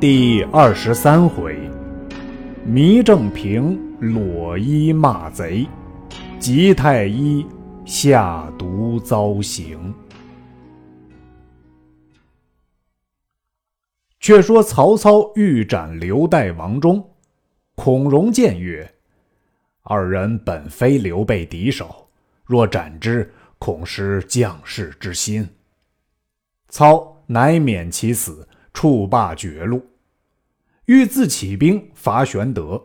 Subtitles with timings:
[0.00, 1.58] 第二十三回，
[2.68, 5.66] 糜正平裸衣骂贼，
[6.38, 7.44] 吉太医
[7.84, 9.92] 下毒遭刑。
[14.20, 17.04] 却说曹操欲斩刘岱、王忠，
[17.74, 18.88] 孔融谏曰
[19.82, 22.08] ：“二人本非刘备敌手，
[22.44, 25.48] 若斩之，恐失将士之心。”
[26.70, 28.47] 操乃免其死。
[28.80, 29.84] 触罢绝路，
[30.84, 32.80] 欲自起兵伐玄德。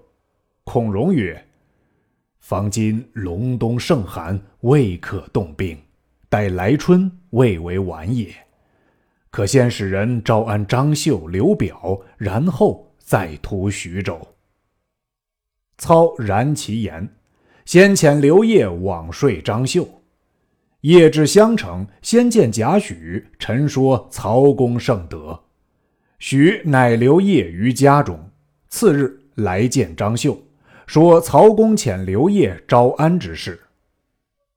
[0.63, 1.45] 孔融曰
[2.41, 5.77] ：“方今隆冬盛寒，未可动兵，
[6.29, 8.33] 待来春未为晚也。
[9.29, 14.19] 可先使人招安张绣、刘表，然后再图徐州。”
[15.77, 17.07] 操然其言，
[17.65, 19.87] 先遣刘烨往说张绣。
[20.81, 25.42] 夜至襄城，先见贾诩，陈说曹公圣德。
[26.25, 28.31] 许乃留夜于家中，
[28.69, 30.41] 次日来见张绣，
[30.87, 33.59] 说曹公遣刘烨招安之事。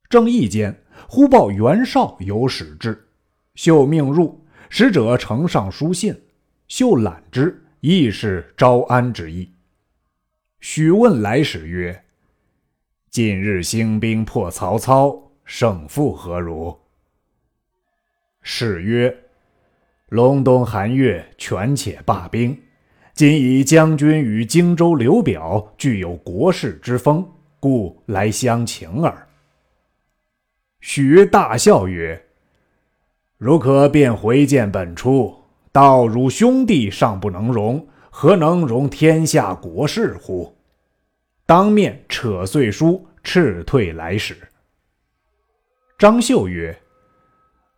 [0.09, 3.09] 正议间，忽报袁绍有使至，
[3.57, 6.17] 秀命入，使者呈上书信，
[6.69, 9.51] 秀览之，亦是招安之意。
[10.61, 12.05] 许问来使曰
[13.11, 16.79] ：“近日兴兵破曹操，胜负何如？”
[18.41, 19.26] 使曰。
[20.11, 22.57] 隆冬寒月，权且罢兵。
[23.13, 29.27] 今以将军与荆州刘表具有国士之风，故来相请耳。
[30.79, 32.25] 许大笑曰
[33.37, 35.35] ：“如可便回见本初，
[35.73, 40.55] 道汝兄弟尚不能容，何能容天下国士乎？”
[41.47, 44.37] 当面扯碎书，斥退来使。
[45.99, 46.79] 张绣曰：“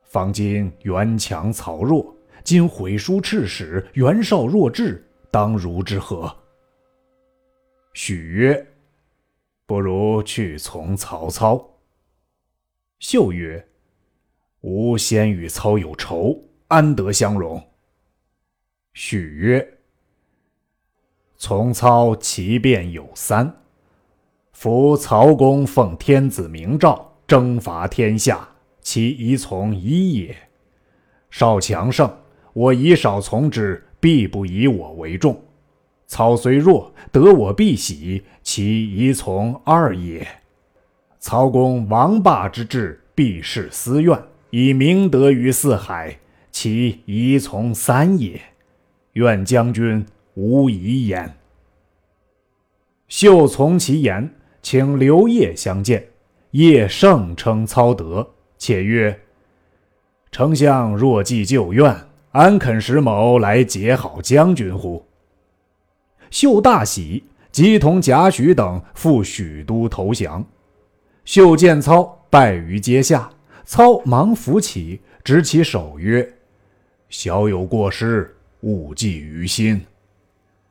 [0.05, 2.15] 方今袁强曹弱。”
[2.49, 6.35] 今毁书斥使，袁绍若至，当如之何？
[7.93, 8.67] 许曰
[9.69, 11.62] ：“不如去从曹操。”
[13.00, 13.62] 秀曰
[14.65, 17.62] ：“吾先与操有仇，安得相容？”
[18.95, 19.78] 许曰
[21.37, 23.55] ：“从操其变有三：
[24.53, 28.49] 夫曹公奉天子明诏，征伐天下，
[28.81, 30.34] 其宜从一也。
[31.28, 32.11] 少强盛。”
[32.53, 35.41] 我以少从之，必不以我为重。
[36.06, 40.26] 操虽弱，得我必喜，其宜从二也。
[41.19, 44.19] 曹公王霸之志，必是私怨，
[44.50, 46.19] 以明德于四海，
[46.50, 48.41] 其宜从三也。
[49.12, 51.36] 愿将军无疑焉。
[53.09, 56.09] 秀从其言，请刘烨相见。
[56.53, 58.26] 烨盛称操德，
[58.56, 59.20] 且曰
[60.32, 61.94] ：“丞相若记旧怨。”
[62.33, 65.05] 安肯使某来结好将军乎？
[66.31, 70.44] 秀大喜，即同贾诩等赴许都投降。
[71.25, 73.31] 秀见操败于阶下，
[73.65, 76.31] 操忙扶起，执其手曰
[77.09, 79.81] ：“小有过失，勿记于心。”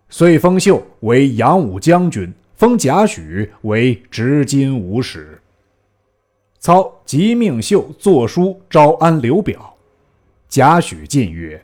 [0.09, 5.41] 遂封秀为扬武将军，封贾诩为执金吾使。
[6.59, 9.76] 操即命秀作书招安刘表。
[10.49, 11.61] 贾诩进曰：“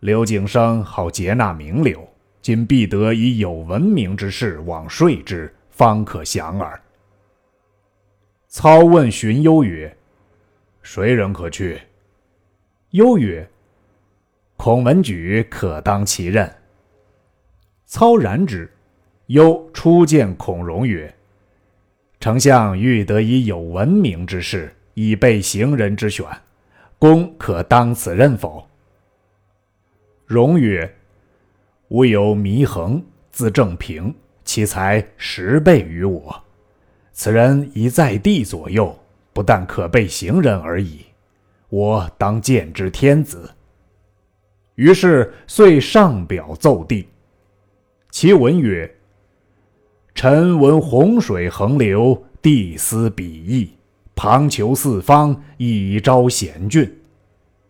[0.00, 2.08] 刘景升好接纳名流，
[2.40, 6.80] 今必得以有文明之士往说之，方可降耳。”
[8.48, 9.96] 操问荀攸曰
[10.82, 11.80] ：“谁人可去？”
[12.90, 13.48] 攸曰
[14.56, 16.50] ：“孔文举可当其任。”
[17.86, 18.70] 操然之。
[19.26, 21.12] 攸初见孔融曰
[22.20, 26.26] ：“丞相欲得以有文明之士，以备行人之选。”
[27.02, 28.64] 公可当此任否？
[30.24, 30.94] 荣曰
[31.90, 34.14] ：“吾有祢衡，字正平，
[34.44, 36.44] 其才十倍于我。
[37.12, 38.96] 此人已在地左右，
[39.32, 41.00] 不但可备行人而已。
[41.70, 43.50] 我当见之天子。”
[44.76, 47.08] 于是遂上表奏帝。
[48.12, 48.88] 其文曰
[50.14, 53.72] ：“臣闻洪水横流，帝思鄙夷。”
[54.14, 56.98] 旁求四方，以招贤俊。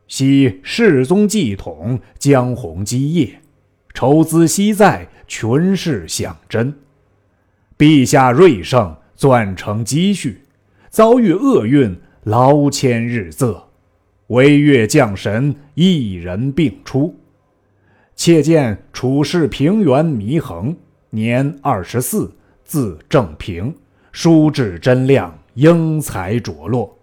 [0.08, 3.40] 昔世宗继统，江洪基业，
[3.94, 6.74] 筹资悉在，群士享真。
[7.78, 10.42] 陛下瑞圣，纂成积蓄，
[10.90, 13.62] 遭遇厄运，劳谦日仄。
[14.28, 17.18] 惟越降神，一人并出。
[18.14, 20.76] 妾见处士平原祢衡，
[21.10, 22.30] 年二十四，
[22.64, 23.74] 字正平，
[24.12, 25.38] 书至真亮。
[25.54, 26.96] 英才卓落，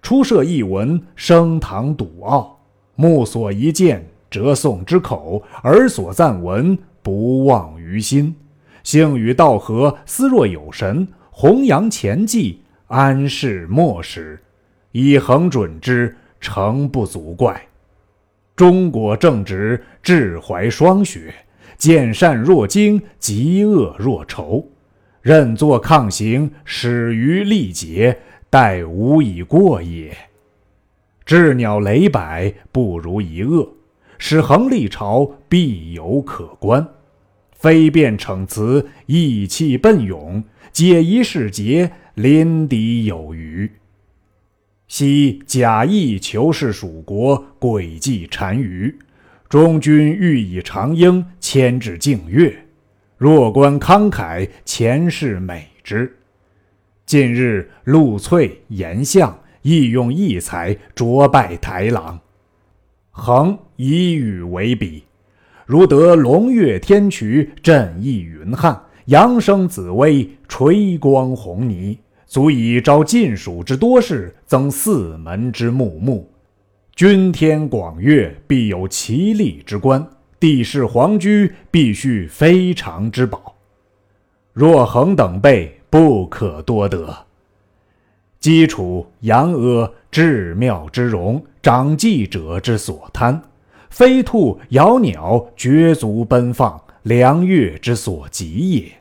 [0.00, 2.58] 初涉一文，升堂笃傲，
[2.94, 8.34] 目所一见，折诵之口，耳所赞闻，不忘于心。
[8.82, 11.06] 性与道合，思若有神。
[11.30, 14.40] 弘扬前迹，安世末时。
[14.92, 17.60] 以恒准之，诚不足怪。
[18.54, 21.34] 中国正直，志怀双学，
[21.76, 24.68] 见善若惊，嫉恶若仇。
[25.24, 28.18] 任作抗行，始于力竭，
[28.50, 30.14] 待无以过也。
[31.24, 33.66] 鸷鸟雷百，不如一恶。
[34.18, 36.86] 使恒立朝，必有可观。
[37.52, 43.70] 飞变逞辞，意气奔勇，解疑释结，临敌有余。
[44.88, 48.94] 昔假意求是蜀国，诡计单于。
[49.48, 52.63] 中军欲以长缨牵至净月，
[53.16, 56.16] 弱冠慷慨，前世美之。
[57.06, 62.18] 近日陆翠、颜相亦用异才，卓败台郎。
[63.12, 65.04] 恒以羽为比，
[65.64, 71.96] 如得龙跃天衢，振翼云汉，扬声紫薇，垂光红霓。
[72.26, 76.28] 足以招晋蜀之多士，增四门之穆穆。
[76.96, 80.04] 君天广岳，必有其利之官；
[80.44, 83.56] 地势皇居，必须非常之宝。
[84.52, 87.16] 若恒等辈，不可多得。
[88.40, 93.40] 基础阳阿，至妙之容，长记者之所贪；
[93.88, 98.92] 飞兔咬鸟，绝足奔放，良乐之所及也。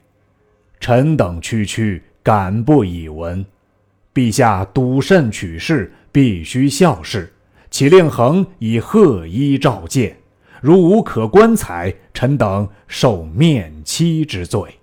[0.79, 2.01] 臣等区区。
[2.23, 3.45] 敢不以闻？
[4.13, 7.33] 陛下笃慎取士，必须效事。
[7.69, 10.15] 岂令恒以贺衣召见？
[10.63, 14.79] 如无可观采，臣等受面欺之罪。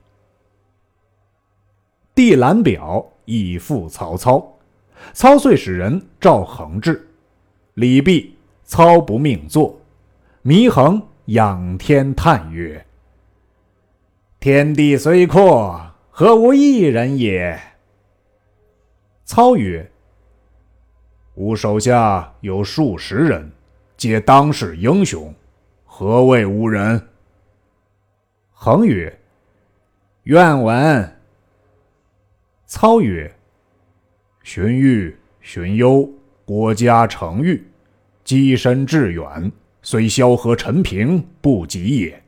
[2.15, 4.59] 帝览表，以复曹操。
[5.15, 7.09] 操遂使人召恒至。
[7.73, 9.75] 礼毕，操不命坐。
[10.44, 12.85] 祢衡仰天叹曰
[14.38, 15.81] ：“天地虽阔。”
[16.12, 17.59] 何无一人也？
[19.25, 19.91] 操曰
[21.37, 23.50] ：“吾手下有数十人，
[23.97, 25.35] 皆当世英雄，
[26.00, 27.08] 何谓无人？”
[28.52, 29.20] 恒曰
[30.25, 31.12] ：“愿闻。”
[32.64, 33.31] 操曰
[34.43, 36.11] ：“荀彧、荀攸，
[36.47, 37.62] 国家成誉，
[38.25, 39.52] 跻身致远，
[39.82, 42.23] 虽萧何、陈平，不及也。”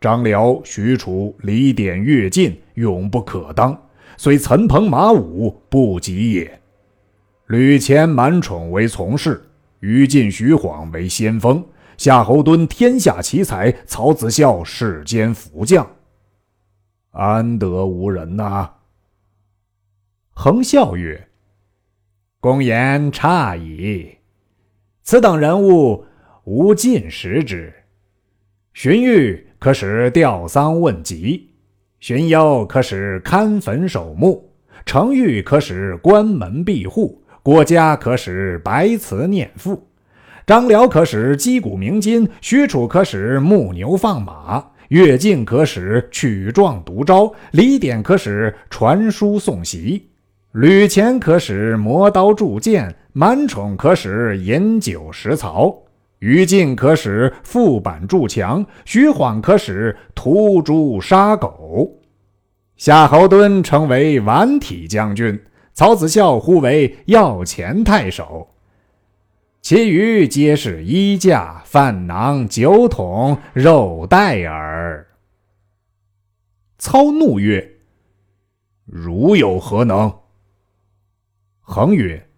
[0.00, 3.76] 张辽、许褚、李典、乐进，勇不可当；
[4.16, 6.58] 虽岑彭、马武，不及也。
[7.48, 9.42] 吕虔、满宠为从事，
[9.80, 11.62] 于禁、徐晃为先锋，
[11.98, 15.86] 夏侯惇天下奇才，曹子孝世间福将，
[17.10, 18.70] 安得无人呐？
[20.32, 21.28] 恒笑曰
[22.40, 24.16] ：“公言差矣。
[25.02, 26.06] 此等人物，
[26.44, 27.74] 无尽识之。
[28.72, 31.50] 荀彧。”可使吊丧问疾，
[31.98, 34.48] 荀攸可使看坟守墓，
[34.86, 39.84] 程昱可使关门闭户，郭嘉可使白词念赋，
[40.48, 50.00] 张辽可使击鼓鸣金，许褚可使牧牛放马，乐进可使曲状毒招，李典可使传书送檄，
[50.52, 55.82] 吕虔可使磨刀铸剑，满宠可使饮酒食草。
[56.20, 61.92] 于禁可使覆板筑墙，徐晃可使屠猪杀狗，
[62.78, 65.38] 夏侯惇成为顽体将军，
[65.74, 68.48] 曹子孝呼为要钱太守，
[69.60, 75.06] 其余皆是衣架、饭囊、酒桶、肉袋耳。
[76.78, 77.76] 操怒曰
[78.86, 80.12] ：“汝有何能？”
[81.60, 82.28] 恒曰：“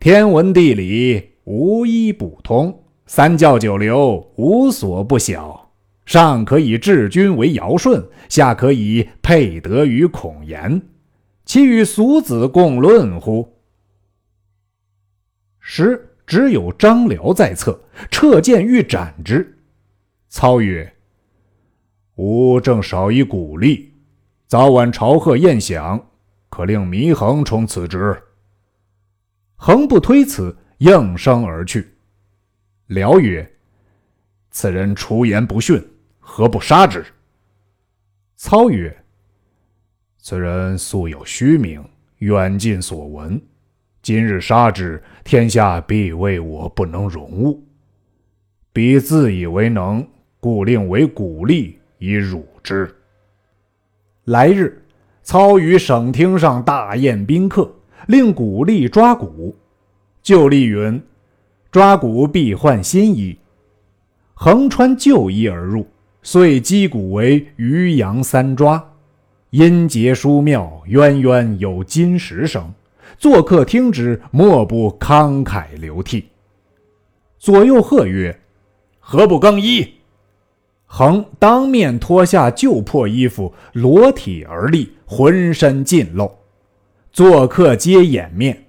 [0.00, 5.70] 天文地理。”无一不通，三教九流无所不晓。
[6.04, 10.82] 上可以治君为尧舜，下可以配德于孔颜，
[11.46, 13.57] 其与俗子共论乎？
[15.70, 17.78] 时只有张辽在侧，
[18.10, 19.54] 撤剑欲斩之。
[20.30, 20.90] 操曰
[22.16, 23.92] ：“吾正少一鼓励，
[24.46, 26.08] 早晚朝贺宴享，
[26.48, 28.18] 可令祢衡充此职。”
[29.56, 30.56] 衡不推辞。
[30.78, 31.92] 应声而去。
[32.86, 33.46] 辽曰
[34.50, 35.86] ：“此人出言不逊，
[36.20, 37.04] 何不杀之？”
[38.36, 39.04] 操曰
[40.22, 41.84] ：“此人素有虚名，
[42.18, 43.42] 远近所闻。
[44.08, 47.62] 今日杀之，天下必为我不能容物。
[48.72, 50.02] 彼自以为能，
[50.40, 52.88] 故令为鼓励以辱之。”
[54.24, 54.82] 来日，
[55.22, 57.70] 操于省厅上大宴宾客，
[58.06, 59.54] 令鼓励抓鼓。
[60.22, 60.98] 旧例云
[61.70, 63.38] ：“抓鼓必换新衣。”
[64.32, 65.86] 横穿旧衣而入，
[66.22, 68.82] 遂击鼓为渔阳三抓，
[69.50, 72.72] 音节殊妙，渊渊有金石声。
[73.18, 76.28] 做客听之，莫不慷慨流涕。
[77.36, 78.40] 左右喝曰
[79.00, 79.94] ：“何不更衣？”
[80.86, 86.32] 恒当面脱下旧破衣服，裸体而立，浑身尽露。
[87.12, 88.66] 做客皆掩面。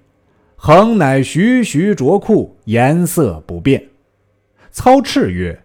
[0.56, 3.88] 恒乃徐徐着裤，颜色不变。
[4.70, 5.62] 操斥曰：“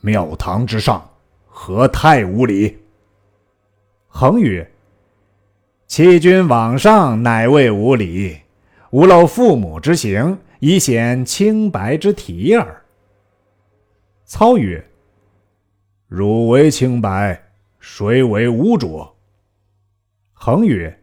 [0.00, 1.10] 庙堂之上，
[1.46, 2.78] 何太无礼？”
[4.08, 4.70] 恒曰
[5.88, 8.42] ：“欺君罔上，乃谓无礼；
[8.90, 12.82] 无漏父母之行，以显清白之体耳。”
[14.24, 14.86] 操曰
[16.06, 17.42] ：“汝为清白，
[17.80, 19.16] 谁为污浊？”
[20.32, 20.96] 恒曰：“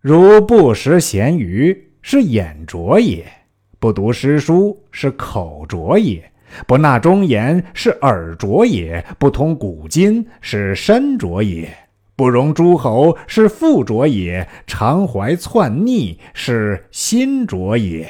[0.00, 3.30] 汝不识咸鱼。”是眼拙也，
[3.78, 6.32] 不读诗书是口拙也，
[6.66, 11.68] 不纳忠言是耳拙也，不通古今是身拙也，
[12.20, 18.06] 不容诸侯是附着也，常怀篡逆是心着也。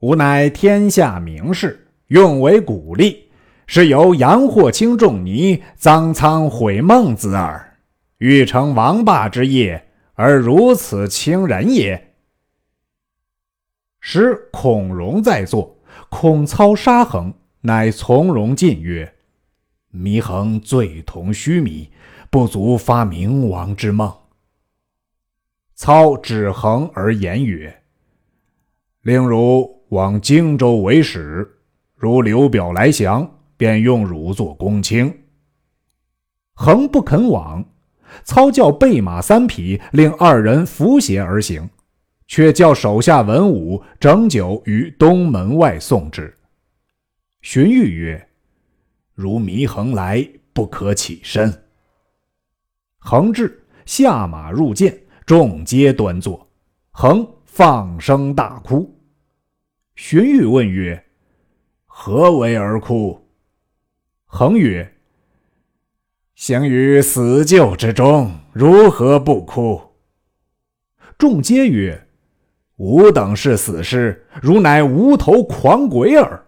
[0.00, 3.26] 吾乃天下名士，用为鼓励，
[3.68, 7.78] 是由杨霍卿仲尼臧苍毁孟子耳，
[8.16, 12.12] 欲成王霸之业，而如此轻人也。
[14.00, 19.14] 时孔融在座，孔操杀恒，乃从容进曰
[19.94, 21.88] ：“祢衡罪同须弥，
[22.30, 24.12] 不足发明王之梦。”
[25.74, 27.82] 操指衡而言曰
[29.02, 31.48] ：“令汝往荆州为使，
[31.94, 35.24] 如刘表来降，便用汝作公卿。”
[36.54, 37.64] 衡不肯往，
[38.24, 41.68] 操叫备马三匹，令二人扶携而行。
[42.30, 46.36] 却叫手下文武整酒于东门外送之。
[47.40, 48.28] 荀彧曰
[49.14, 51.50] ：“如祢衡来，不可起身。”
[53.10, 56.46] 恒至，下马入见，众皆端坐。
[56.90, 58.94] 恒放声大哭。
[59.96, 61.02] 荀彧问曰
[61.88, 63.18] ：“何为而哭？”
[64.28, 64.94] 恒曰
[66.36, 69.80] ：“行于死救之中，如何不哭？”
[71.16, 72.06] 众皆曰。
[72.76, 76.44] 吾等是死尸，汝乃无头狂鬼耳。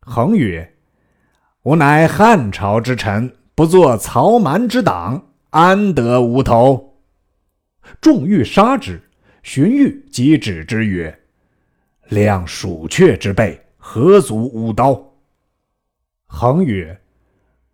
[0.00, 0.74] 恒曰
[1.62, 5.24] ：“吾乃汉朝之臣，不做曹蛮之党，
[5.56, 6.98] 安得无头？”
[7.98, 9.00] 众欲杀之，
[9.42, 11.18] 荀彧即止之曰
[12.10, 15.02] ：“量鼠雀之辈，何足吾刀？”
[16.28, 17.00] 恒曰：“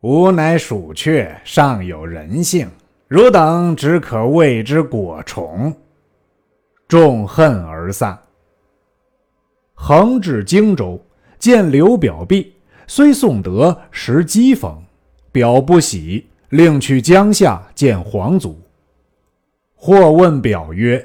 [0.01, 2.69] 吾乃鼠雀，尚有人性；
[3.09, 5.75] 汝等只可谓之果虫。”
[6.87, 8.17] 众恨而散。
[9.75, 11.05] 恒至荆州，
[11.39, 12.55] 见刘表毕，
[12.87, 14.77] 虽送德，实讥讽。
[15.33, 18.61] 表不喜，令去江夏见皇祖。
[19.75, 21.03] 或问表曰：“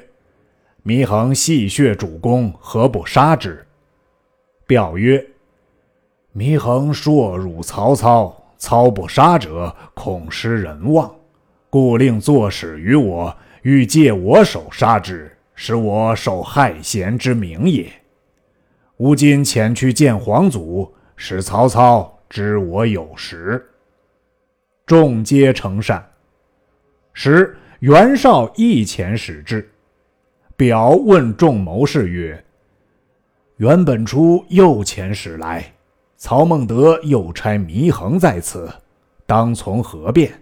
[0.84, 3.66] 祢衡戏谑主公，何不杀之？”
[4.68, 5.26] 表曰
[6.36, 11.10] ：“祢衡硕辱曹操，操不杀者，恐失人望，
[11.70, 17.90] 故令作使于我，欲借我手杀之。”使我受害贤之名也。
[18.98, 23.66] 吾今前去见皇祖，使曹操知我有实。
[24.88, 26.02] 众皆称善。
[27.12, 29.70] 时袁绍亦遣使至，
[30.56, 32.42] 表问众谋士曰
[33.58, 35.74] ：“袁本初又遣使来，
[36.16, 38.66] 曹孟德又差祢衡在此，
[39.26, 40.32] 当从何变？”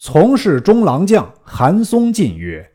[0.00, 2.68] 从事中郎将韩松进曰。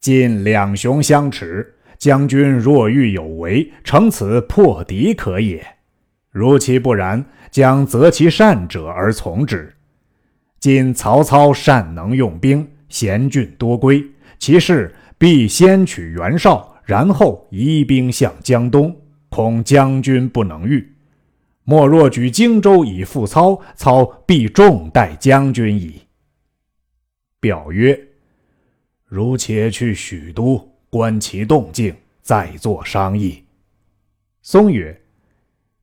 [0.00, 5.62] 今两雄相持，将军若欲有为，乘此破敌可也。
[6.30, 9.70] 如其不然，将择其善者而从之。
[10.60, 14.04] 今曹操善能用兵，贤俊多归，
[14.38, 18.94] 其势必先取袁绍，然后移兵向江东。
[19.30, 20.92] 恐将军不能御，
[21.62, 26.02] 莫若举荆州以赴操，操必重待将军矣。
[27.38, 27.98] 表曰。
[29.06, 33.42] 如且去许都观其动静，再作商议。
[34.42, 35.00] 松曰：“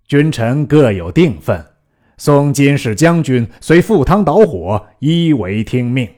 [0.07, 1.65] 君臣各有定分。
[2.17, 6.09] 松今是将军，虽赴汤蹈火，依为听命。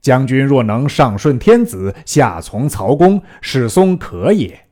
[0.00, 4.66] 将军若能上顺天子，下从曹公，使松可也。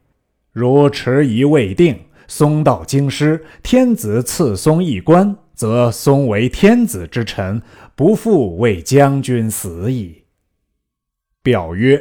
[0.53, 7.61] 如迟疑未定，松到京师，天子赐松一官，则松为天子之臣，
[7.95, 10.25] 不复为将军死矣。”
[11.43, 12.01] 表曰：“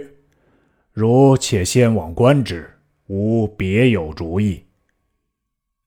[0.94, 2.70] 如且先往观之，
[3.08, 4.64] 吾别有主意。”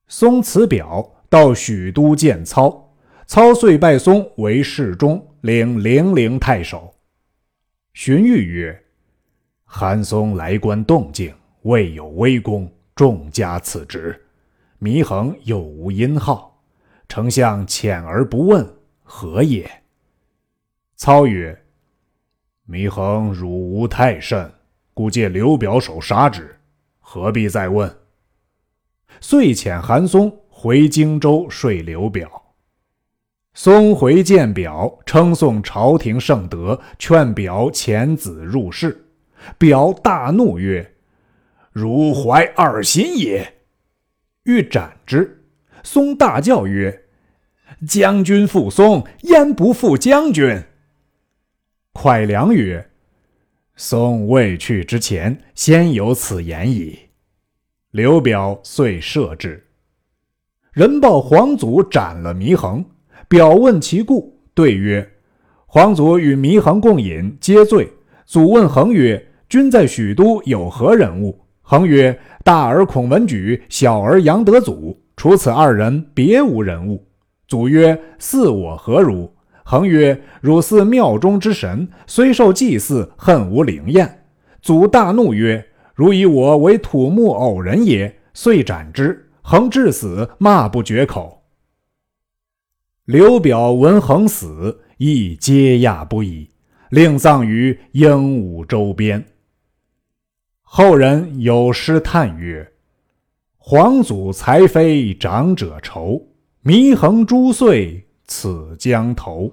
[0.09, 2.93] 松辞表到许都见操，
[3.25, 6.93] 操遂拜松为侍中，领零陵太守。
[7.95, 8.85] 荀彧曰
[9.65, 11.33] ：“韩松来观动静，
[11.63, 14.21] 未有微功，重加此职。
[14.81, 16.61] 祢衡又无音号，
[17.09, 18.69] 丞相遣而不问，
[19.05, 19.71] 何也？”
[20.97, 21.57] 操曰
[22.69, 24.53] ：“祢衡汝无太甚，
[24.93, 26.59] 故借刘表手杀之，
[26.99, 27.89] 何必再问？”
[29.21, 32.31] 遂遣韩松回荆州说刘表。
[33.55, 39.07] 松回见表，称颂朝廷圣德，劝表遣子入仕。
[39.57, 40.97] 表大怒曰
[41.73, 43.55] ：“汝怀二心也！”
[44.45, 45.43] 欲斩之。
[45.83, 47.05] 松大叫曰
[47.89, 50.63] ：“将军负松，焉不负将军？”
[51.95, 52.91] 蒯良曰
[53.77, 56.99] ：“松未去之前，先有此言矣。”
[57.93, 59.69] 刘表遂赦之。
[60.73, 62.85] 人报黄祖斩了祢衡。
[63.27, 65.09] 表问其故，对曰
[65.67, 67.89] ：“皇祖与祢衡共饮，皆醉。
[68.25, 74.97] 祖问衡曰：‘君在许都有何人物？’衡曰：‘大儿孔文举，小儿杨德祖。
[75.17, 77.05] 除此二人，别无人物。’
[77.49, 79.29] 祖曰：‘似我何如？’
[79.65, 84.23] 衡曰：‘汝似庙中之神，虽受祭祀，恨无灵验。’
[84.63, 89.30] 祖大怒曰：‘汝以我为土木偶人也！’遂斩之。
[89.43, 91.43] 恒至死，骂不绝口。”
[93.07, 96.49] 刘表闻恒死，亦嗟讶不已，
[96.91, 99.25] 令葬于鹦鹉洲边。
[100.63, 102.73] 后人有诗叹曰
[103.59, 106.29] ：“皇祖才非长者愁，
[106.63, 109.53] 祢衡诛遂此江头。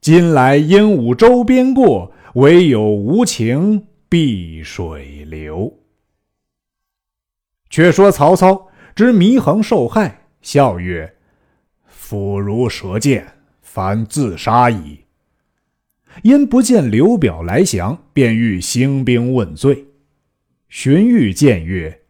[0.00, 5.72] 今来鹦鹉洲边过，唯有无情碧水流。”
[7.70, 8.67] 却说曹操
[8.98, 11.14] 知祢衡受害，笑曰。
[11.86, 13.24] 夫如射箭，
[13.62, 14.98] 反自杀矣。
[16.22, 19.84] 因不见刘表来降，便欲兴兵问罪。
[20.68, 22.00] 荀彧谏曰：“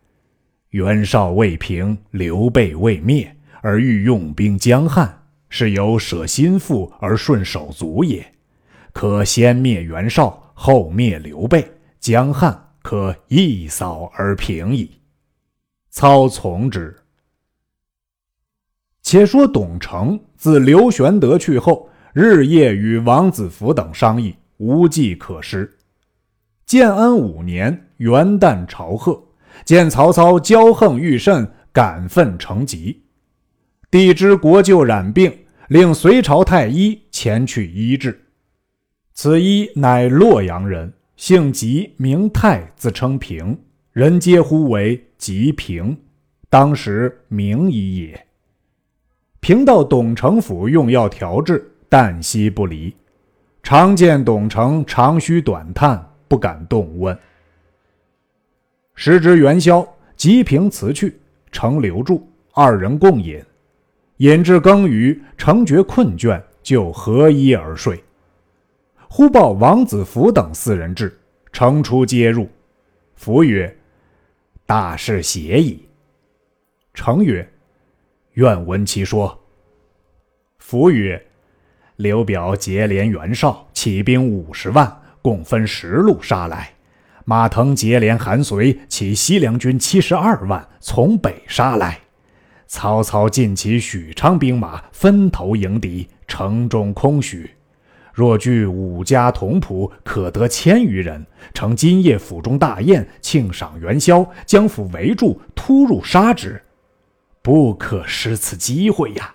[0.72, 8.24] 袁绍未平，刘备未灭，而欲用兵江汉，是有舍心腹而顺手足也。
[8.94, 14.92] 可先灭袁绍，后灭刘备，江汉可一扫而平矣。”
[15.98, 16.94] 操从之。
[19.02, 25.76] 且说董承自刘玄德去后，日夜与王子服等商议，无计可施。
[26.64, 29.20] 建安五年元旦朝贺，
[29.64, 33.02] 见曹操骄横愈甚，感愤成疾。
[33.90, 38.24] 帝知国舅染病，令隋朝太医前去医治。
[39.14, 45.98] 此医乃洛阳人，姓吉，名泰，自称平，人皆呼为吉平，
[46.48, 48.26] 当时名医也。
[49.40, 52.94] 平到董承府用药调治，旦夕不离。
[53.62, 57.18] 常见董承长吁短叹，不敢动问。
[58.94, 61.20] 时值元宵，吉平辞去，
[61.52, 63.42] 承留住，二人共饮。
[64.18, 68.02] 饮至更余，承觉困倦，就合衣而睡。
[69.08, 71.16] 忽报王子服等四人至，
[71.52, 72.48] 承出接入。
[73.14, 73.72] 服曰
[74.68, 75.88] ：“大事邪矣。”
[76.92, 77.50] 成曰。
[78.34, 79.42] 愿闻其说。
[80.58, 81.26] 夫曰：
[81.96, 86.74] 刘表结连袁绍，起兵五十万，共分十路杀来。
[87.24, 91.98] 马腾结连韩遂，起西凉军七十二万，从北杀来。
[92.66, 97.50] 曹操尽起许昌兵马，分头迎敌，城中空虚。
[98.18, 106.60] 若聚五家同仆，可得千余人，乘今夜府中大宴，庆赏元宵，将府围住，突入杀之。
[107.42, 109.32] 不可失此机会呀！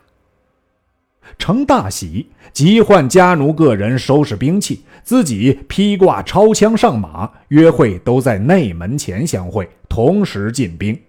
[1.38, 11.00] 成大喜，即唤家奴个人收拾兵器，自己披挂抄枪上马，约会都在内门前相会，同时进兵。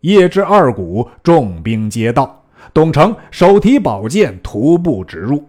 [0.00, 5.46] 夜至二鼓，众兵皆到，董承手提宝剑，徒步直入，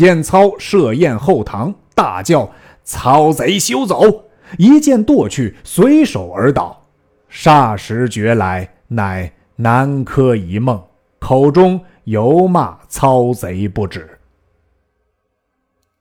[0.00, 2.50] 见操设宴后堂，大叫
[2.84, 6.86] ：“操贼休走！”一剑剁去，随手而倒。
[7.30, 9.30] 霎时觉来，乃。
[9.56, 10.82] 南柯一梦，
[11.18, 14.18] 口中犹骂操贼不止。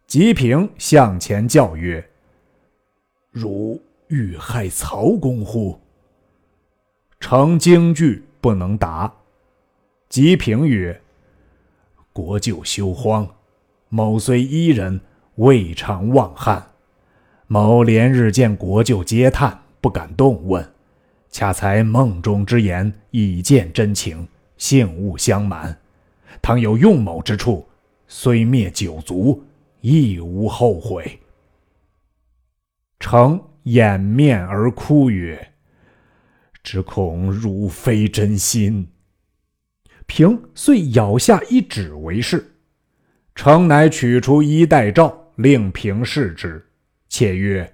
[0.07, 2.09] 吉平向前叫曰
[3.31, 5.77] ：“汝欲害曹公乎？”
[7.19, 9.13] 成惊惧，不能答。
[10.07, 11.01] 吉平曰
[12.13, 13.27] ：“国舅休慌，
[13.89, 15.01] 某虽一人，
[15.35, 16.71] 未尝忘汉。
[17.47, 20.73] 某连日见国舅嗟叹，不敢动问。”
[21.31, 25.77] 恰才梦中之言，已见真情，幸勿相瞒。
[26.41, 27.67] 倘有用某之处，
[28.07, 29.43] 虽灭九族，
[29.81, 31.19] 亦无后悔。”
[32.99, 35.53] 成掩面而哭曰
[36.63, 38.87] ：“只恐汝非真心。”
[40.05, 42.48] 平遂咬下一指为是。
[43.41, 46.61] 诚乃取出衣带诏，令平视之，
[47.07, 47.73] 且曰：“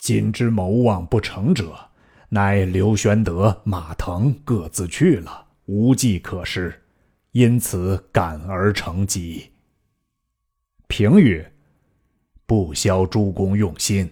[0.00, 1.78] 今之谋望不成者，
[2.30, 6.82] 乃刘玄德、马腾各自去了，无计可施，
[7.32, 9.50] 因此感而成疾。”
[10.88, 11.52] 平曰
[12.46, 14.10] ：“不消诸公用心，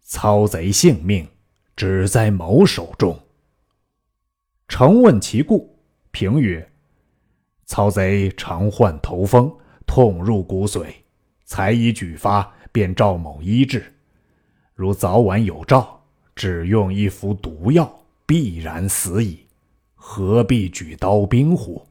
[0.00, 1.24] 操贼性命
[1.76, 3.16] 只在某手中。”
[4.66, 5.78] 诚问其故，
[6.10, 6.69] 平曰：
[7.70, 9.48] 曹贼常患头风，
[9.86, 10.86] 痛入骨髓，
[11.44, 13.94] 才已举发，便赵某医治。
[14.74, 16.02] 如早晚有兆，
[16.34, 19.46] 只用一服毒药，必然死矣。
[19.94, 21.86] 何必举刀兵乎？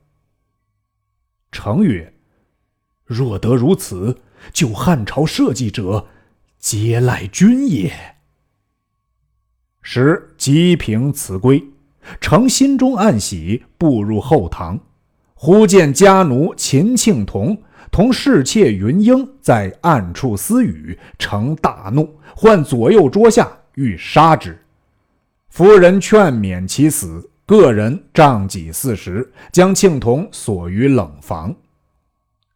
[1.50, 2.14] 成曰
[3.08, 4.18] ：“若得如此，
[4.52, 6.08] 就汉朝社稷者，
[6.58, 8.18] 皆赖君也。”
[9.82, 11.64] 时吉平辞归，
[12.20, 14.78] 成心中暗喜，步入后堂。
[15.42, 17.58] 忽见家奴秦庆童
[17.90, 24.62] 同侍妾云英在暗处私语，成大怒，唤左右桌下欲杀之。
[25.48, 31.56] 夫人劝免其死，个人杖几四十，将庆童锁于冷房。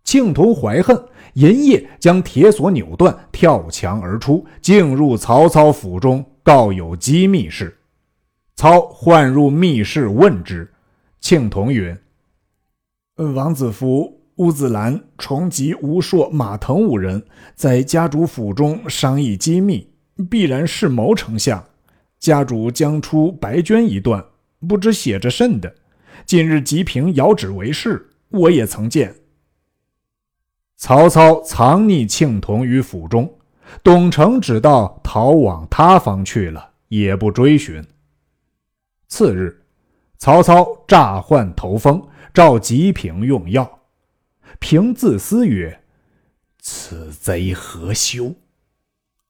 [0.03, 1.01] 庆童怀恨，
[1.35, 7.77] 银夜将铁锁扭断，跳墙而出，进入曹操府中，告有机密事。
[8.57, 10.69] 操唤入密室问之，
[11.21, 11.97] 庆童曰。
[13.15, 17.23] 王子服、乌子兰、重吉、吴硕、马腾五人
[17.53, 19.87] 在家主府中商议机密，
[20.31, 21.63] 必然是谋丞相。
[22.17, 24.25] 家主将出白绢一段，
[24.67, 25.75] 不知写着甚的。
[26.25, 29.13] 近日吉平遥指为是，我也曾见。
[30.75, 33.31] 曹操藏匿庆童于府中，
[33.83, 37.85] 董承只道逃往他方去了，也不追寻。
[39.07, 39.61] 次日，
[40.17, 42.01] 曹操诈患头风。
[42.33, 43.81] 召吉平用药，
[44.59, 45.83] 平自思曰
[46.59, 48.33] ：“此贼何休？”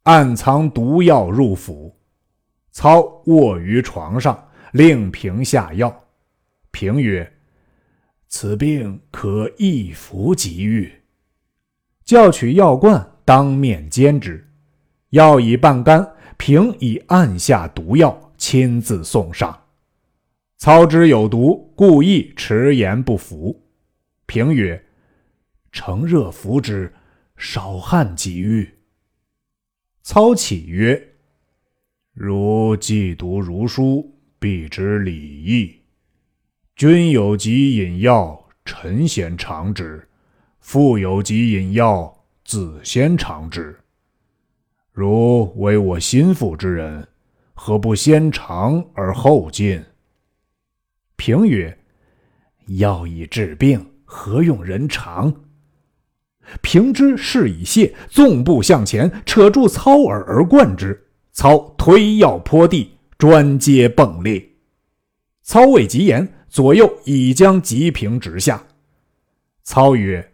[0.03, 1.93] 暗藏毒药入府。
[2.71, 6.05] 操卧于床上，令平下药。
[6.71, 7.29] 平曰
[8.29, 10.89] ：“此病可一服即愈。”
[12.05, 14.49] 叫取药罐，当面煎之。
[15.09, 19.62] 药已半干，平已按下毒药，亲自送上。
[20.57, 23.61] 操之有毒，故意迟延不服。
[24.25, 24.81] 平曰
[25.73, 26.93] ：“乘热服之，
[27.35, 28.69] 少汗即愈。”
[30.01, 31.15] 操启曰
[32.13, 35.81] ：“如既读儒书，必知礼义。
[36.75, 39.99] 君有疾饮药，臣先尝之；
[40.59, 43.77] 父有疾饮药，子先尝之。
[44.91, 47.07] 如为我心腹之人，
[47.53, 49.83] 何不先尝而后进？”
[51.15, 51.78] 平曰
[52.78, 55.34] ：“药以治病，何用人常？”
[56.62, 61.08] 平之事已泄，纵步向前，扯住操耳而贯之。
[61.32, 64.45] 操推药泼地，砖阶迸裂。
[65.41, 68.63] 操未及言，左右已将吉平直下。
[69.63, 70.32] 操曰：“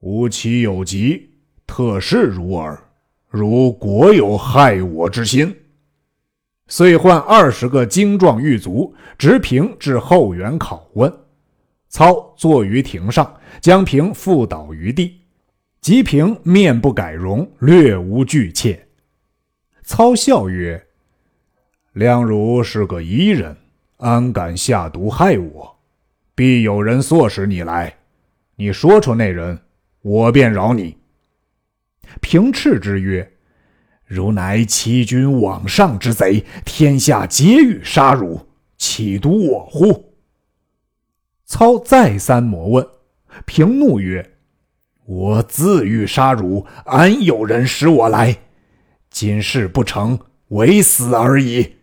[0.00, 1.30] 吾岂有疾，
[1.66, 2.82] 特事如耳。
[3.28, 5.54] 如果有害我之心。”
[6.72, 11.12] 遂唤二十个精壮狱卒，执平至后园拷问。
[11.90, 13.30] 操坐于庭上，
[13.60, 15.20] 将平覆倒于地。
[15.82, 18.88] 吉平面不改容，略无惧怯。
[19.82, 20.82] 操笑曰
[21.92, 23.54] ：“亮汝是个疑人，
[23.98, 25.76] 安敢下毒害我？
[26.34, 27.94] 必有人唆使你来。
[28.56, 29.60] 你说出那人，
[30.00, 30.96] 我便饶你。”
[32.22, 33.30] 平斥之曰。
[34.12, 38.46] 如乃欺君罔上之贼，天下皆欲杀汝，
[38.76, 40.12] 岂独我乎？
[41.46, 42.86] 操再三磨问，
[43.46, 44.32] 平怒曰
[45.06, 48.36] ：“我自欲杀汝，安有人使我来？
[49.08, 51.76] 今事不成，唯死而已。”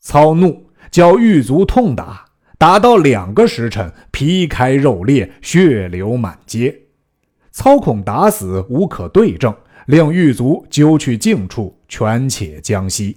[0.00, 2.26] 操怒，叫狱卒痛打，
[2.58, 6.82] 打到两个时辰，皮开肉裂，血流满街。
[7.50, 9.56] 操恐打死无可对证。
[9.86, 13.16] 令狱卒揪去境处，权且将息。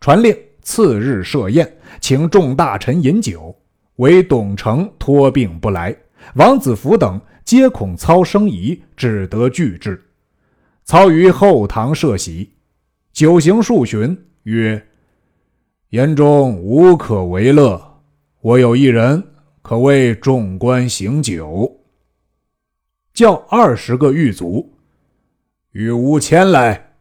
[0.00, 3.54] 传令次日设宴，请众大臣饮酒。
[3.96, 5.96] 唯董承托病不来，
[6.36, 10.00] 王子服等皆恐操生疑，只得拒之。
[10.84, 12.52] 操于后堂设席，
[13.12, 14.86] 酒行数巡，曰
[15.90, 18.00] ：“言中无可为乐，
[18.40, 19.20] 我有一人
[19.62, 21.80] 可为众官行酒，
[23.12, 24.77] 叫二十个狱卒
[25.78, 26.96] 与吾前来。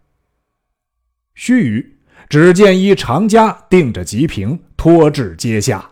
[1.34, 1.86] 须臾，
[2.30, 5.90] 只见一长枷定着吉平，拖至阶下。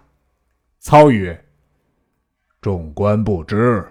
[0.78, 1.46] 操曰
[2.62, 3.84] ：“众官不知，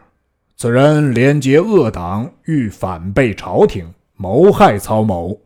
[0.56, 5.42] 此人连结恶党，欲反背朝廷，谋害曹某。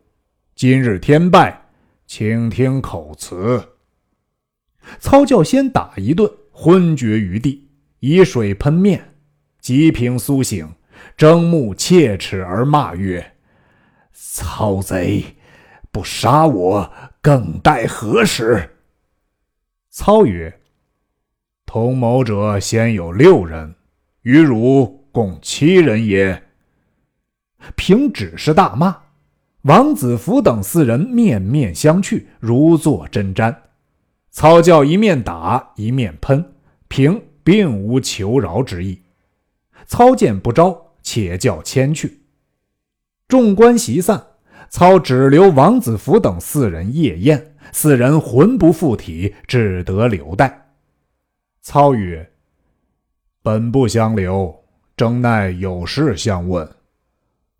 [0.53, 1.59] 今日天败，
[2.05, 3.67] 请听口词。”
[5.01, 7.67] 操教先打一顿，昏厥于地，
[7.99, 9.15] 以水喷面。
[9.59, 10.71] 吉平苏醒，
[11.17, 13.19] 睁目切齿而骂曰
[14.21, 15.37] ：“操贼！
[15.91, 18.75] 不杀我，更待何时？”
[19.89, 20.59] 操曰
[21.65, 23.75] ：“同谋者先有六人，
[24.23, 26.43] 与汝共七人也。”
[27.77, 28.95] 平只是大骂，
[29.61, 33.55] 王子服等四人面面相觑，如坐针毡。
[34.31, 36.53] 操教一面打一面喷，
[36.89, 39.01] 平并无求饶之意。
[39.85, 42.18] 操见不招，且叫迁去。
[43.29, 44.21] 众官席散，
[44.69, 47.55] 操只留王子服等四人夜宴。
[47.71, 50.71] 四人魂不附体，只得留待。
[51.61, 52.31] 操曰
[53.43, 54.65] ：“本不相留，
[54.97, 56.67] 正奈有事相问。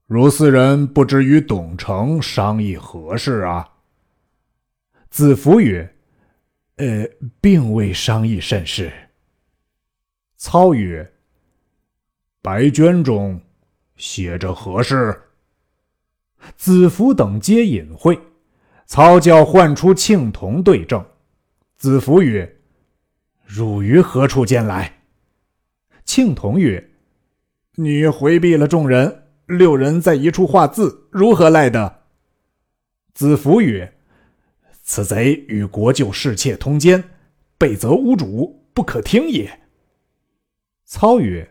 [0.08, 3.70] 如四人不知与董承商议何事啊？”
[5.12, 5.96] 子服曰。
[6.78, 7.06] 呃，
[7.42, 8.90] 并未商议甚事。
[10.38, 11.12] 操曰
[12.42, 13.40] ：“白绢中
[13.98, 15.22] 写着何事？”
[16.58, 18.20] 子服等皆隐晦。
[18.86, 21.06] 操教唤出庆童对证。
[21.78, 22.58] 子服曰
[23.46, 25.02] ：“汝于何处见来？”
[26.04, 26.90] 庆童曰
[27.78, 32.02] ：“你回避了众人，六人在一处画字，如何来的？”
[33.14, 33.94] 子服曰。
[34.82, 37.04] 此贼与国舅侍妾通奸，
[37.60, 39.60] 备责无主，不可听也。
[40.86, 41.48] 操曰：“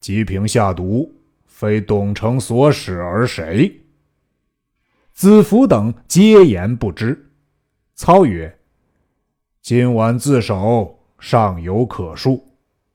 [0.00, 1.15] 吉平下毒，
[1.56, 3.80] 非董承所使而谁？”
[5.14, 7.30] 子服等皆言不知。
[7.94, 8.58] 操曰
[9.62, 12.38] ：“今晚自首，尚有可恕；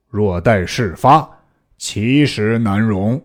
[0.08, 1.28] 若待事发，
[1.76, 3.20] 其实难容。”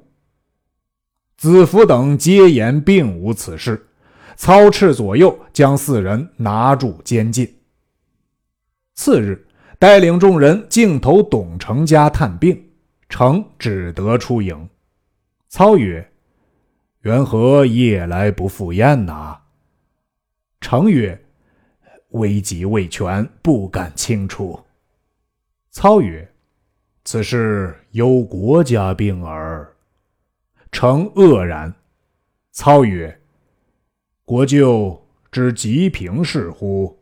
[1.38, 3.88] 子服等皆言并无此事。
[4.36, 7.47] 操斥左右，将四人拿住监禁。
[8.95, 9.45] 次日，
[9.78, 12.69] 带领众人径投董承家探病，
[13.08, 14.67] 承只得出营。
[15.49, 16.12] 操曰
[17.01, 19.39] ：“缘何夜来不赴宴呐？”
[20.60, 21.25] 承曰
[22.12, 24.60] ：“危急未全，不敢轻出。”
[25.71, 26.29] 操曰
[27.05, 29.73] ：“此事忧国家病耳。”
[30.71, 31.73] 承愕然。
[32.51, 33.17] 操曰：
[34.25, 36.97] 国舅知吉平事乎？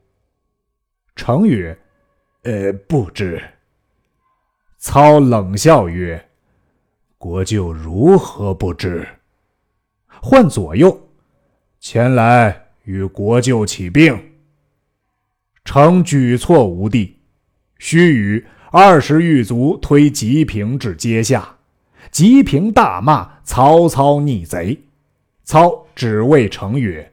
[1.15, 1.75] 成曰
[2.43, 3.41] ：“呃，不知。”
[4.77, 6.29] 操冷笑曰
[7.25, 9.03] ：“国舅如何不知？”
[10.21, 11.09] 唤左右
[11.79, 14.15] 前来与国舅起兵。
[15.63, 17.17] 成举措无地。
[17.79, 21.57] 须臾，二十狱卒推吉平至阶下。
[22.11, 24.79] 吉平大骂曹操逆贼。
[25.43, 27.11] 操只谓成曰。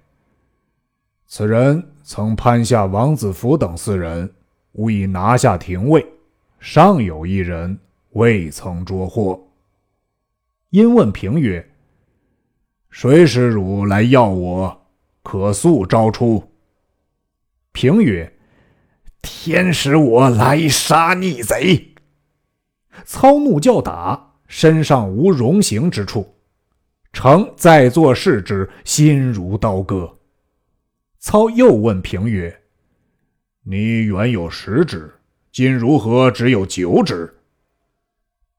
[1.27, 4.31] 此人曾攀下王子服等四人，
[4.72, 6.07] 吾已拿下廷尉，
[6.61, 7.79] 尚有一人
[8.11, 9.42] 未曾捉获。
[10.73, 11.71] 因问平曰
[12.89, 14.87] ：“谁使汝来要我？
[15.23, 16.51] 可速招出。”
[17.73, 18.39] 平曰
[19.21, 21.95] ：“天使我来杀逆贼。”
[23.05, 26.35] 操怒叫打，身上无容形之处。
[27.13, 30.19] 诚在座视之，心如刀割。
[31.19, 32.63] 操又问平曰
[33.63, 35.13] ：“你原有十指，
[35.51, 37.37] 今如何只有九指？”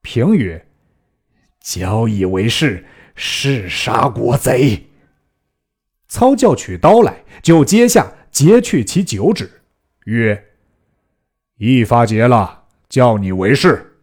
[0.00, 0.64] 平曰
[1.64, 2.84] ：“交以为是，
[3.16, 4.90] 是杀国贼。”
[6.06, 9.62] 操叫取刀来，就阶下截去其九指，
[10.04, 10.50] 曰
[11.56, 13.96] ：“一发结了，叫你为是。”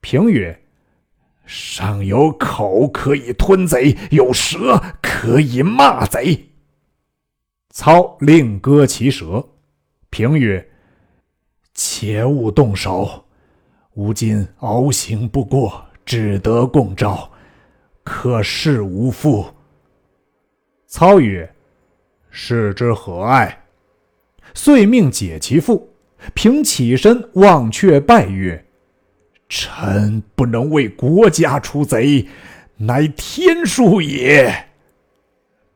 [0.00, 0.62] 平曰
[1.46, 6.50] ：“尚有口可以吞贼，有舌可以骂贼。”
[7.74, 9.48] 操令割其舌，
[10.10, 10.70] 平曰
[11.72, 13.24] ：“切勿动手，
[13.94, 17.30] 吾今熬行不过，只得共召，
[18.02, 19.46] 可是无父。”
[20.86, 21.50] 操曰
[22.30, 23.64] ：“是之何爱？”
[24.54, 25.88] 遂命解其父。
[26.34, 28.64] 平起身望却拜曰
[29.48, 32.28] ：“臣不能为国家除贼，
[32.76, 34.66] 乃天数也。”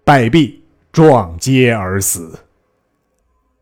[0.04, 0.62] 拜毕。
[0.92, 2.38] 撞阶而死。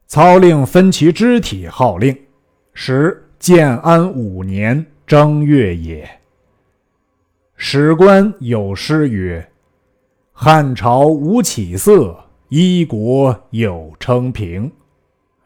[0.06, 2.16] 操令分其肢体，号令
[2.74, 6.08] 时建安五年正月也。
[7.66, 9.48] 史官有诗曰
[10.32, 14.70] ：“汉朝无起色，一国有称平。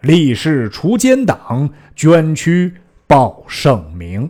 [0.01, 2.75] 立誓除奸党，捐躯
[3.07, 4.29] 报圣明。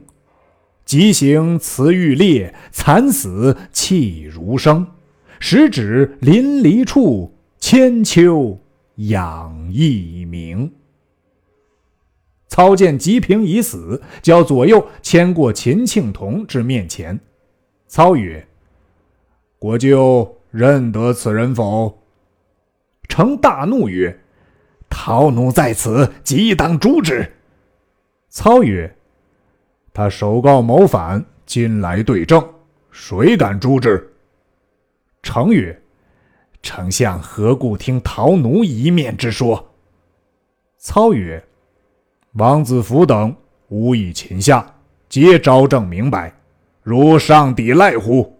[0.85, 4.87] 急行辞欲烈，惨死气如生。
[5.40, 8.61] 十指淋漓处，千秋
[8.96, 10.70] 仰一名。”
[12.48, 17.18] 操见吉平已死，叫左右牵过秦庆童至面前。
[17.88, 18.46] 操曰
[19.59, 21.98] ：“国舅认得此人否？”
[23.09, 24.20] 成大怒曰
[24.90, 27.33] ：“陶奴在此，即当诛之。”
[28.29, 28.94] 操曰
[29.94, 32.46] ：“他首告谋反，今来对证，
[32.90, 34.12] 谁敢诛之？”
[35.22, 35.83] 成曰
[36.62, 39.66] ：“丞相何故听陶奴一面之说？”
[40.77, 41.42] 操曰：
[42.35, 43.35] 王子服等
[43.68, 44.74] 无以擒下，
[45.09, 46.38] 皆招证明白，
[46.88, 48.38] 如上抵赖乎？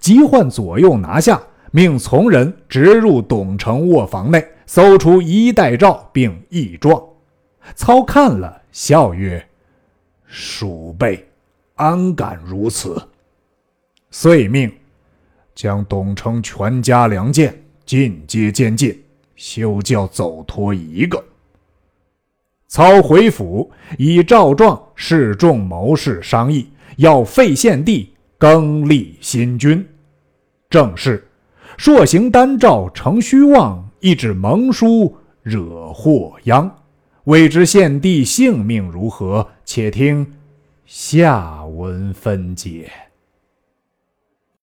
[0.00, 1.40] 即唤左右拿下，
[1.70, 7.00] 命从人直入董承卧房内，搜出衣带诏并义状。
[7.76, 9.46] 操看了，笑曰
[10.26, 11.28] ：“鼠辈，
[11.76, 13.00] 安敢如此？”
[14.10, 14.72] 遂命
[15.54, 19.00] 将董承全家良贱尽皆监禁，
[19.36, 21.22] 休教走脱一个。
[22.66, 29.86] 操回府，以诏状示众谋士商议，要废献帝，更立新君。
[30.70, 31.26] 正是
[31.76, 36.70] 朔行丹诏成虚妄，一纸盟书惹祸殃。
[37.24, 39.48] 未知献帝性命如何？
[39.64, 40.26] 且听
[40.84, 42.90] 下文分解。